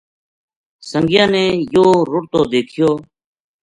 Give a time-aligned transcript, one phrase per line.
[0.89, 1.43] سنگیاں نے
[1.73, 2.89] یوہ رُڑتو دیکھیو